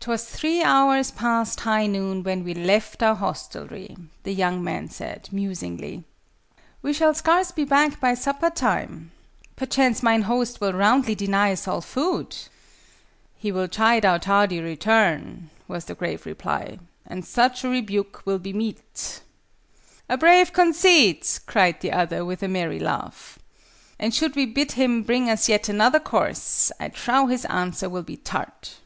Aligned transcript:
"'Twas 0.00 0.24
three 0.24 0.62
hours 0.62 1.10
past 1.10 1.60
high 1.60 1.86
noon 1.86 2.22
when 2.22 2.42
we 2.42 2.54
left 2.54 3.02
our 3.02 3.14
hostelry," 3.14 3.94
the 4.22 4.32
young 4.32 4.64
man 4.64 4.88
said, 4.88 5.28
musingly. 5.30 6.04
"We 6.80 6.94
shall 6.94 7.12
scarce 7.12 7.50
be 7.52 7.64
back 7.64 8.00
by 8.00 8.14
supper 8.14 8.48
time. 8.48 9.10
Perchance 9.56 10.02
mine 10.02 10.22
host 10.22 10.62
will 10.62 10.72
roundly 10.72 11.14
deny 11.14 11.52
us 11.52 11.68
all 11.68 11.82
food!" 11.82 12.34
"He 13.36 13.52
will 13.52 13.68
chide 13.68 14.06
our 14.06 14.18
tardy 14.18 14.58
return," 14.58 15.50
was 15.68 15.84
the 15.84 15.94
grave 15.94 16.24
reply, 16.24 16.78
"and 17.06 17.22
such 17.22 17.62
a 17.62 17.68
rebuke 17.68 18.22
will 18.24 18.38
be 18.38 18.54
meet." 18.54 19.20
"A 20.08 20.16
brave 20.16 20.54
conceit!" 20.54 21.40
cried 21.44 21.82
the 21.82 21.92
other, 21.92 22.24
with 22.24 22.42
a 22.42 22.48
merry 22.48 22.78
laugh. 22.78 23.38
"And 23.98 24.14
should 24.14 24.34
we 24.34 24.46
bid 24.46 24.72
him 24.80 25.02
bring 25.02 25.28
us 25.28 25.46
yet 25.46 25.68
another 25.68 26.00
course, 26.00 26.72
I 26.80 26.88
trow 26.88 27.26
his 27.26 27.44
answer 27.44 27.90
will 27.90 28.00
be 28.02 28.16
tart!" 28.16 28.76